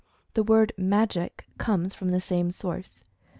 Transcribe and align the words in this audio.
The 0.33 0.41
word 0.41 0.73
"Magic" 0.77 1.45
comes 1.59 1.93
from 1.93 2.09
the 2.09 2.19
same 2.19 2.51
source. 2.51 3.03